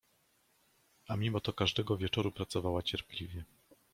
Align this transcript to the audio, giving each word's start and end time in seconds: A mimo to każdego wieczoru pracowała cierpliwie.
A 1.07 1.15
mimo 1.15 1.39
to 1.39 1.53
każdego 1.53 1.97
wieczoru 1.97 2.31
pracowała 2.31 2.81
cierpliwie. 2.83 3.45